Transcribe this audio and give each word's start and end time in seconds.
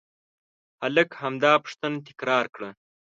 هلک 0.81 1.09
همدا 1.21 1.53
پوښتنه 1.63 1.97
تکرار 2.07 2.45
کړه. 2.55 2.69